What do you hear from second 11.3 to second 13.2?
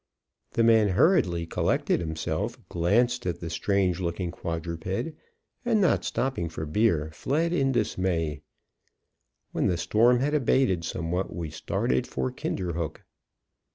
we started for Kinderhook.